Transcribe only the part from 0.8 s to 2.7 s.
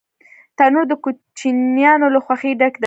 د کوچنیانو له خوښۍ